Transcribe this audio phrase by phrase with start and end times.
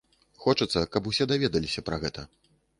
[0.45, 2.29] Хочацца, каб усе даведаліся пра гэта.